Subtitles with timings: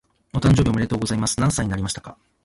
[0.33, 1.39] お誕生日おめでとうございます。
[1.39, 2.17] 何歳になりましたか？